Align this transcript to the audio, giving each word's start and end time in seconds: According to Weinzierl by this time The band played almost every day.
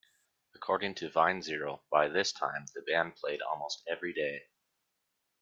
According 0.55 0.95
to 0.95 1.11
Weinzierl 1.11 1.81
by 1.91 2.07
this 2.07 2.31
time 2.31 2.65
The 2.73 2.81
band 2.81 3.17
played 3.17 3.39
almost 3.43 3.83
every 3.87 4.13
day. 4.13 4.45